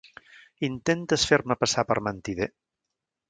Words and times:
Intentes 0.67 1.25
fer-me 1.31 1.59
passar 1.65 1.85
per 1.91 1.99
mentider? 2.09 2.49